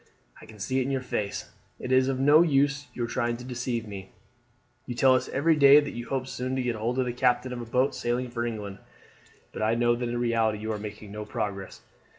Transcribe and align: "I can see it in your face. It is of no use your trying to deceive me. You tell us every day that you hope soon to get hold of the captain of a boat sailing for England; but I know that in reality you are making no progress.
"I 0.41 0.47
can 0.47 0.57
see 0.57 0.79
it 0.79 0.85
in 0.85 0.89
your 0.89 1.01
face. 1.03 1.51
It 1.77 1.91
is 1.91 2.07
of 2.07 2.19
no 2.19 2.41
use 2.41 2.87
your 2.95 3.05
trying 3.05 3.37
to 3.37 3.43
deceive 3.43 3.87
me. 3.87 4.09
You 4.87 4.95
tell 4.95 5.13
us 5.13 5.29
every 5.29 5.55
day 5.55 5.79
that 5.79 5.93
you 5.93 6.09
hope 6.09 6.25
soon 6.25 6.55
to 6.55 6.63
get 6.63 6.75
hold 6.75 6.97
of 6.97 7.05
the 7.05 7.13
captain 7.13 7.53
of 7.53 7.61
a 7.61 7.65
boat 7.65 7.93
sailing 7.93 8.31
for 8.31 8.43
England; 8.43 8.79
but 9.51 9.61
I 9.61 9.75
know 9.75 9.95
that 9.95 10.09
in 10.09 10.17
reality 10.17 10.57
you 10.57 10.71
are 10.71 10.79
making 10.79 11.11
no 11.11 11.23
progress. 11.23 11.81